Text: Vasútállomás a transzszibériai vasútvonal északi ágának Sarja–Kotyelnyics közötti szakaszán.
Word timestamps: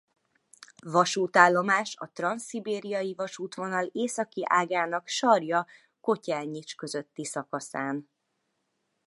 Vasútállomás 0.85 1.95
a 1.97 2.11
transzszibériai 2.13 3.13
vasútvonal 3.13 3.85
északi 3.91 4.41
ágának 4.47 5.07
Sarja–Kotyelnyics 5.07 6.75
közötti 6.75 7.25
szakaszán. 7.25 8.09